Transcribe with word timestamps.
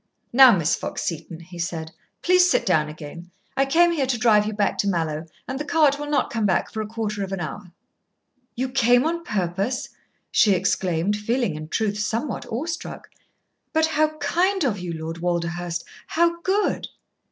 "Now, 0.33 0.51
Miss 0.51 0.75
Fox 0.75 1.03
Seton," 1.03 1.41
he 1.41 1.59
said, 1.59 1.91
"please 2.23 2.49
sit 2.49 2.65
down 2.65 2.89
again. 2.89 3.29
I 3.55 3.67
came 3.67 3.91
here 3.91 4.07
to 4.07 4.17
drive 4.17 4.47
you 4.47 4.53
back 4.53 4.79
to 4.79 4.87
Mallowe, 4.87 5.27
and 5.47 5.59
the 5.59 5.63
cart 5.63 5.99
will 5.99 6.09
not 6.09 6.31
come 6.33 6.47
back 6.47 6.71
for 6.71 6.81
a 6.81 6.87
quarter 6.87 7.23
of 7.23 7.31
an 7.31 7.39
hour." 7.39 7.71
"You 8.55 8.69
came 8.69 9.05
on 9.05 9.23
purpose!" 9.23 9.89
she 10.31 10.53
exclaimed, 10.55 11.15
feeling, 11.15 11.53
in 11.53 11.67
truth, 11.67 11.99
somewhat 11.99 12.47
awe 12.47 12.65
struck. 12.65 13.11
"But 13.73 13.85
how 13.85 14.17
kind 14.17 14.63
of 14.63 14.79
you, 14.79 14.91
Lord 14.91 15.19
Walderhurst 15.19 15.83
how 16.07 16.41
good!" 16.41 16.87